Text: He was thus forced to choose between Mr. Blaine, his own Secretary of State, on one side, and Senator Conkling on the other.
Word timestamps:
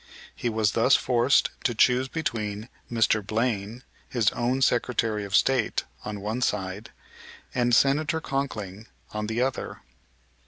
He 0.35 0.49
was 0.49 0.71
thus 0.71 0.95
forced 0.95 1.51
to 1.63 1.75
choose 1.75 2.07
between 2.07 2.69
Mr. 2.91 3.23
Blaine, 3.23 3.83
his 4.09 4.31
own 4.31 4.63
Secretary 4.63 5.25
of 5.25 5.35
State, 5.35 5.83
on 6.03 6.21
one 6.21 6.41
side, 6.41 6.89
and 7.53 7.75
Senator 7.75 8.19
Conkling 8.19 8.87
on 9.11 9.27
the 9.27 9.43
other. 9.43 9.81